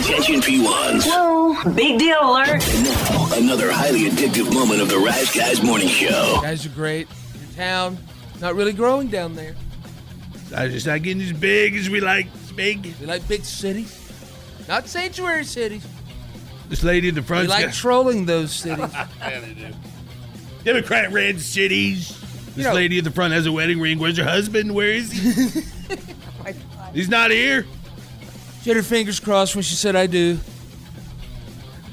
[0.00, 1.04] Attention P1s.
[1.06, 2.48] Whoa, big deal alert.
[2.48, 6.40] And now, another highly addictive moment of the Rise Guys Morning Show.
[6.42, 7.06] Guys are great.
[7.38, 7.96] Your town,
[8.40, 9.54] not really growing down there.
[10.54, 12.26] I just not getting as big as we like.
[12.42, 12.92] It's big.
[13.00, 14.12] We like big cities,
[14.68, 15.86] not sanctuary cities.
[16.68, 17.44] This lady in the front.
[17.44, 17.66] We front.
[17.66, 18.90] like trolling those cities.
[20.64, 22.20] Democrat red cities.
[22.56, 24.00] This know- lady at the front has a wedding ring.
[24.00, 24.74] Where's her husband?
[24.74, 25.62] Where is he?
[26.92, 27.64] He's not here.
[28.64, 30.38] She had her fingers crossed when she said, "I do."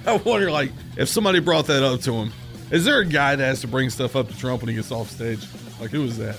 [0.08, 2.32] I wonder, like, if somebody brought that up to him,
[2.72, 4.90] is there a guy that has to bring stuff up to Trump when he gets
[4.90, 5.46] off stage?
[5.82, 6.38] Like, who is that?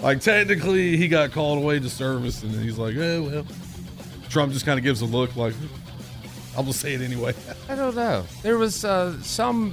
[0.00, 3.46] Like, technically, he got called away to service, and he's like, oh, well.
[4.28, 5.54] Trump just kind of gives a look like,
[6.56, 7.32] I'll just say it anyway.
[7.68, 8.24] I don't know.
[8.42, 9.72] There was uh, some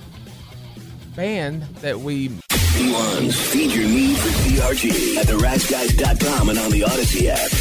[1.16, 7.32] band that we P1s, feed your need for DRG at theriseguys.com and on the Odyssey
[7.32, 7.61] app.